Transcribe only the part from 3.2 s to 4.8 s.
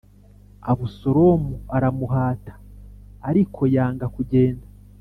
ariko yanga kugenda